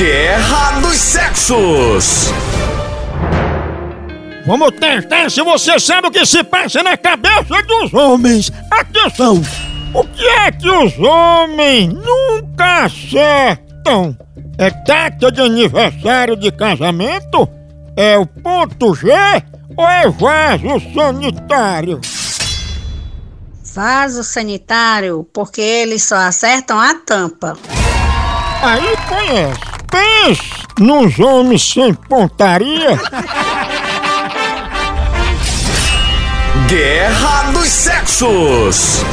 [0.00, 2.32] Guerra dos Sexos.
[4.46, 8.50] Vamos testar se você sabe o que se passa na cabeça dos homens.
[8.70, 9.42] Atenção!
[9.92, 14.16] O que é que os homens nunca acertam?
[14.56, 17.46] É data de aniversário de casamento?
[17.94, 19.12] É o ponto G
[19.76, 22.00] ou é vaso sanitário?
[23.74, 27.54] Vaso sanitário, porque eles só acertam a tampa.
[28.62, 29.69] Aí conhece.
[29.90, 32.98] Pense nos homens sem pontaria.
[36.68, 39.04] Guerra dos Sexos.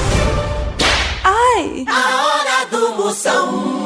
[1.87, 3.76] A hora do Moção.